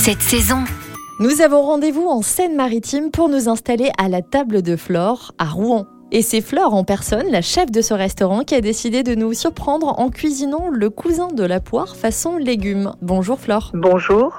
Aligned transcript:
cette 0.00 0.22
saison. 0.22 0.64
Nous 1.18 1.42
avons 1.42 1.60
rendez-vous 1.60 2.06
en 2.06 2.22
Seine-Maritime 2.22 3.10
pour 3.10 3.28
nous 3.28 3.50
installer 3.50 3.90
à 3.98 4.08
la 4.08 4.22
table 4.22 4.62
de 4.62 4.74
Flore 4.74 5.34
à 5.36 5.44
Rouen. 5.44 5.86
Et 6.10 6.22
c'est 6.22 6.40
Flore 6.40 6.72
en 6.72 6.84
personne, 6.84 7.26
la 7.30 7.42
chef 7.42 7.70
de 7.70 7.82
ce 7.82 7.92
restaurant, 7.92 8.42
qui 8.42 8.54
a 8.54 8.62
décidé 8.62 9.02
de 9.02 9.14
nous 9.14 9.34
surprendre 9.34 10.00
en 10.00 10.08
cuisinant 10.08 10.68
le 10.70 10.88
cousin 10.88 11.28
de 11.28 11.44
la 11.44 11.60
poire 11.60 11.96
façon 11.96 12.38
légumes. 12.38 12.92
Bonjour 13.02 13.38
Flore. 13.38 13.72
Bonjour. 13.74 14.32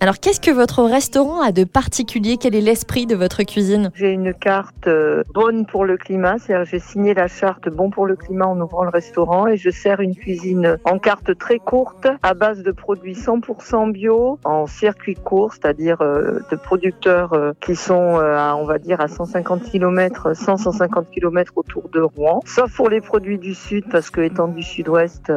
Alors 0.00 0.20
qu'est-ce 0.20 0.40
que 0.40 0.52
votre 0.52 0.84
restaurant 0.84 1.40
a 1.40 1.50
de 1.50 1.64
particulier? 1.64 2.36
Quel 2.36 2.54
est 2.54 2.60
l'esprit 2.60 3.06
de 3.06 3.16
votre 3.16 3.42
cuisine? 3.42 3.90
J'ai 3.96 4.12
une 4.12 4.32
carte 4.32 4.86
euh, 4.86 5.24
bonne 5.34 5.66
pour 5.66 5.84
le 5.84 5.96
climat, 5.96 6.38
c'est-à-dire 6.38 6.66
j'ai 6.70 6.78
signé 6.78 7.14
la 7.14 7.26
charte 7.26 7.68
bon 7.68 7.90
pour 7.90 8.06
le 8.06 8.14
climat 8.14 8.46
en 8.46 8.60
ouvrant 8.60 8.84
le 8.84 8.90
restaurant 8.90 9.48
et 9.48 9.56
je 9.56 9.70
sers 9.70 9.98
une 9.98 10.14
cuisine 10.14 10.78
en 10.84 11.00
carte 11.00 11.36
très 11.36 11.58
courte 11.58 12.06
à 12.22 12.34
base 12.34 12.62
de 12.62 12.70
produits 12.70 13.14
100% 13.14 13.90
bio 13.90 14.38
en 14.44 14.68
circuit 14.68 15.16
court, 15.16 15.54
c'est-à-dire 15.54 16.00
euh, 16.00 16.38
de 16.48 16.54
producteurs 16.54 17.32
euh, 17.32 17.52
qui 17.60 17.74
sont 17.74 17.96
on 17.98 18.64
va 18.64 18.78
dire 18.78 19.00
à 19.00 19.08
150 19.08 19.64
km, 19.64 20.32
100-150 20.32 21.10
km 21.10 21.54
autour 21.56 21.88
de 21.88 22.00
Rouen, 22.00 22.40
sauf 22.46 22.72
pour 22.76 22.88
les 22.88 23.00
produits 23.00 23.38
du 23.38 23.54
sud 23.54 23.84
parce 23.90 24.10
que 24.10 24.20
étant 24.20 24.46
du 24.46 24.62
sud-ouest, 24.62 25.32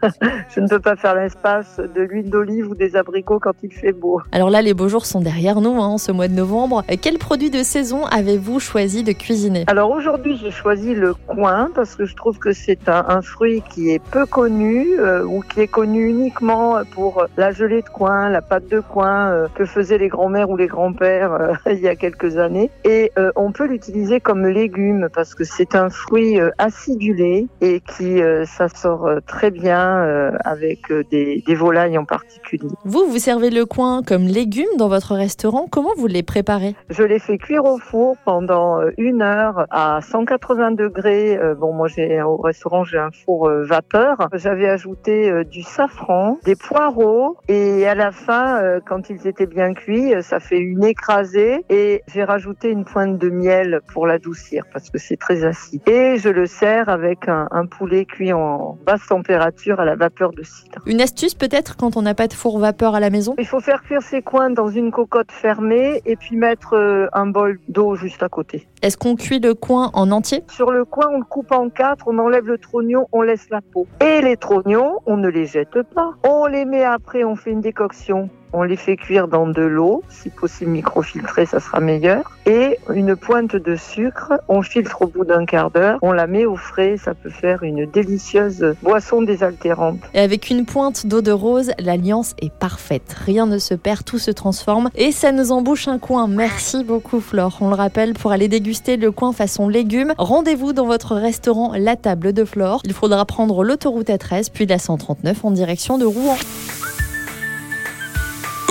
je 0.54 0.60
ne 0.60 0.68
peux 0.68 0.78
pas 0.78 0.94
faire 0.94 1.16
l'espace 1.16 1.80
de 1.80 2.02
l'huile 2.02 2.30
d'olive 2.30 2.70
ou 2.70 2.74
des 2.76 2.94
abricots 2.94 3.40
quand 3.40 3.54
il 3.62 3.72
fait 3.72 3.92
beau. 3.92 4.03
Alors 4.32 4.50
là, 4.50 4.62
les 4.62 4.74
beaux 4.74 4.88
jours 4.88 5.06
sont 5.06 5.20
derrière 5.20 5.60
nous, 5.60 5.80
hein, 5.80 5.98
ce 5.98 6.12
mois 6.12 6.28
de 6.28 6.34
novembre. 6.34 6.82
Quel 7.00 7.18
produit 7.18 7.50
de 7.50 7.62
saison 7.62 8.04
avez-vous 8.06 8.60
choisi 8.60 9.02
de 9.02 9.12
cuisiner? 9.12 9.64
Alors 9.66 9.90
aujourd'hui, 9.90 10.36
j'ai 10.36 10.50
choisi 10.50 10.94
le 10.94 11.14
coin 11.14 11.70
parce 11.74 11.94
que 11.94 12.04
je 12.04 12.14
trouve 12.14 12.38
que 12.38 12.52
c'est 12.52 12.88
un, 12.88 13.04
un, 13.08 13.22
fruit 13.22 13.62
qui 13.70 13.90
est 13.90 14.02
peu 14.10 14.26
connu 14.26 14.98
euh, 14.98 15.24
ou 15.24 15.40
qui 15.40 15.60
est 15.60 15.68
connu 15.68 16.08
uniquement 16.08 16.78
pour 16.92 17.26
la 17.36 17.52
gelée 17.52 17.82
de 17.82 17.88
coin, 17.88 18.28
la 18.28 18.42
pâte 18.42 18.68
de 18.68 18.80
coin 18.80 19.30
euh, 19.30 19.48
que 19.54 19.64
faisaient 19.64 19.98
les 19.98 20.08
grands-mères 20.08 20.50
ou 20.50 20.56
les 20.56 20.66
grands-pères 20.66 21.32
euh, 21.32 21.52
il 21.70 21.80
y 21.80 21.88
a 21.88 21.96
quelques 21.96 22.36
années. 22.36 22.70
Et 22.84 23.12
on 23.36 23.52
peut 23.52 23.66
l'utiliser 23.66 24.20
comme 24.20 24.46
légume 24.46 25.08
parce 25.14 25.34
que 25.34 25.44
c'est 25.44 25.74
un 25.74 25.90
fruit 25.90 26.38
acidulé 26.58 27.46
et 27.60 27.80
qui 27.80 28.20
ça 28.46 28.68
sort 28.68 29.08
très 29.26 29.50
bien 29.50 30.32
avec 30.44 30.92
des, 31.10 31.42
des 31.46 31.54
volailles 31.54 31.98
en 31.98 32.04
particulier. 32.04 32.68
Vous, 32.84 33.06
vous 33.06 33.18
servez 33.18 33.50
le 33.50 33.66
coin 33.66 33.93
comme 34.02 34.24
légumes 34.24 34.76
dans 34.78 34.88
votre 34.88 35.14
restaurant. 35.14 35.66
Comment 35.70 35.94
vous 35.96 36.06
les 36.06 36.22
préparez? 36.22 36.74
Je 36.90 37.02
les 37.02 37.18
fais 37.18 37.38
cuire 37.38 37.64
au 37.64 37.78
four 37.78 38.16
pendant 38.24 38.80
euh, 38.80 38.90
une 38.98 39.22
heure 39.22 39.66
à 39.70 40.00
180 40.02 40.72
degrés. 40.72 41.36
Euh, 41.36 41.54
bon, 41.54 41.72
moi, 41.72 41.88
j'ai 41.88 42.22
au 42.22 42.36
restaurant, 42.36 42.84
j'ai 42.84 42.98
un 42.98 43.10
four 43.10 43.48
euh, 43.48 43.64
vapeur. 43.64 44.28
J'avais 44.32 44.68
ajouté 44.68 45.44
du 45.44 45.62
safran, 45.62 46.38
des 46.44 46.56
poireaux 46.56 47.36
et 47.48 47.86
à 47.86 47.94
la 47.94 48.12
fin, 48.12 48.80
quand 48.86 49.10
ils 49.10 49.26
étaient 49.26 49.46
bien 49.46 49.74
cuits, 49.74 50.12
ça 50.22 50.40
fait 50.40 50.58
une 50.58 50.84
écrasée 50.84 51.64
et 51.68 52.02
j'ai 52.12 52.24
rajouté 52.24 52.70
une 52.70 52.84
pointe 52.84 53.18
de 53.18 53.30
miel 53.30 53.80
pour 53.92 54.06
l'adoucir 54.06 54.64
parce 54.72 54.90
que 54.90 54.98
c'est 54.98 55.16
très 55.16 55.44
acide. 55.44 55.82
Et 55.88 56.16
je 56.16 56.28
le 56.28 56.46
sers 56.46 56.88
avec 56.88 57.28
un, 57.28 57.48
un 57.50 57.66
poulet 57.66 58.04
cuit 58.04 58.32
en 58.32 58.78
basse 58.84 59.06
température 59.06 59.80
à 59.80 59.84
la 59.84 59.96
vapeur 59.96 60.32
de 60.32 60.42
cidre. 60.42 60.80
Une 60.86 61.00
astuce 61.00 61.34
peut-être 61.34 61.76
quand 61.76 61.96
on 61.96 62.02
n'a 62.02 62.14
pas 62.14 62.28
de 62.28 62.32
four 62.32 62.58
vapeur 62.58 62.94
à 62.94 63.00
la 63.00 63.10
maison? 63.10 63.34
Il 63.38 63.46
faut 63.46 63.60
faire 63.60 63.83
cuire 63.84 64.02
ses 64.02 64.22
coins 64.22 64.50
dans 64.50 64.68
une 64.68 64.90
cocotte 64.90 65.30
fermée 65.30 66.00
et 66.06 66.16
puis 66.16 66.36
mettre 66.36 66.74
euh, 66.74 67.06
un 67.12 67.26
bol 67.26 67.60
d'eau 67.68 67.94
juste 67.94 68.22
à 68.22 68.28
côté. 68.28 68.66
Est-ce 68.82 68.96
qu'on 68.96 69.14
cuit 69.14 69.40
le 69.40 69.54
coin 69.54 69.90
en 69.92 70.10
entier? 70.10 70.42
Sur 70.48 70.70
le 70.70 70.84
coin, 70.84 71.08
on 71.12 71.18
le 71.18 71.24
coupe 71.24 71.52
en 71.52 71.68
quatre, 71.68 72.08
on 72.08 72.18
enlève 72.18 72.46
le 72.46 72.58
trognon, 72.58 73.06
on 73.12 73.22
laisse 73.22 73.48
la 73.50 73.60
peau. 73.60 73.86
Et 74.00 74.22
les 74.22 74.36
trognons, 74.36 75.00
on 75.06 75.16
ne 75.16 75.28
les 75.28 75.46
jette 75.46 75.82
pas. 75.94 76.12
On 76.24 76.46
les 76.46 76.64
met 76.64 76.84
après, 76.84 77.24
on 77.24 77.36
fait 77.36 77.50
une 77.50 77.60
décoction 77.60 78.30
on 78.54 78.62
les 78.62 78.76
fait 78.76 78.96
cuire 78.96 79.26
dans 79.26 79.48
de 79.48 79.62
l'eau, 79.62 80.02
si 80.08 80.30
possible 80.30 80.70
microfiltrée, 80.70 81.44
ça 81.44 81.58
sera 81.58 81.80
meilleur. 81.80 82.30
Et 82.46 82.78
une 82.92 83.16
pointe 83.16 83.56
de 83.56 83.74
sucre, 83.74 84.34
on 84.48 84.62
filtre 84.62 85.02
au 85.02 85.06
bout 85.08 85.24
d'un 85.24 85.44
quart 85.44 85.70
d'heure, 85.70 85.98
on 86.02 86.12
la 86.12 86.28
met 86.28 86.46
au 86.46 86.54
frais, 86.56 86.96
ça 86.96 87.14
peut 87.14 87.30
faire 87.30 87.64
une 87.64 87.84
délicieuse 87.84 88.74
boisson 88.80 89.22
désaltérante. 89.22 89.98
Et 90.14 90.20
avec 90.20 90.50
une 90.50 90.66
pointe 90.66 91.06
d'eau 91.06 91.20
de 91.20 91.32
rose, 91.32 91.72
l'alliance 91.80 92.34
est 92.40 92.52
parfaite. 92.52 93.16
Rien 93.26 93.46
ne 93.46 93.58
se 93.58 93.74
perd, 93.74 94.04
tout 94.04 94.18
se 94.18 94.30
transforme 94.30 94.88
et 94.94 95.10
ça 95.10 95.32
nous 95.32 95.50
embouche 95.50 95.88
un 95.88 95.98
coin. 95.98 96.28
Merci 96.28 96.84
beaucoup 96.84 97.20
Flore. 97.20 97.58
On 97.60 97.70
le 97.70 97.74
rappelle, 97.74 98.14
pour 98.14 98.30
aller 98.30 98.46
déguster 98.46 98.96
le 98.96 99.10
coin 99.10 99.32
façon 99.32 99.68
légumes, 99.68 100.14
rendez-vous 100.16 100.72
dans 100.72 100.86
votre 100.86 101.16
restaurant 101.16 101.72
La 101.76 101.96
Table 101.96 102.32
de 102.32 102.44
Flore. 102.44 102.82
Il 102.84 102.92
faudra 102.92 103.24
prendre 103.24 103.64
l'autoroute 103.64 104.08
A13 104.08 104.50
puis 104.52 104.66
la 104.66 104.78
139 104.78 105.44
en 105.44 105.50
direction 105.50 105.98
de 105.98 106.04
Rouen. 106.04 106.36